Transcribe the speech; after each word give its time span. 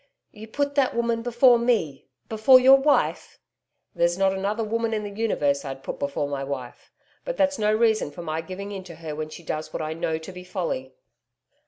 'You 0.31 0.47
put 0.47 0.73
that 0.73 0.95
woman 0.95 1.21
before 1.21 1.59
ME 1.59 2.07
before 2.27 2.59
your 2.59 2.77
wife?' 2.79 3.37
'There's 3.93 4.17
not 4.17 4.33
another 4.33 4.63
woman 4.63 4.95
in 4.95 5.03
the 5.03 5.11
universe 5.11 5.63
I'd 5.63 5.83
put 5.83 5.99
before 5.99 6.27
my 6.27 6.43
wife. 6.43 6.91
But 7.23 7.37
that's 7.37 7.59
no 7.59 7.71
reason 7.71 8.09
for 8.09 8.23
my 8.23 8.41
giving 8.41 8.71
in 8.71 8.83
to 8.85 8.95
her 8.95 9.15
when 9.15 9.29
she 9.29 9.43
does 9.43 9.71
what 9.71 9.83
I 9.83 9.93
know 9.93 10.17
to 10.17 10.31
be 10.31 10.43
folly.' 10.43 10.95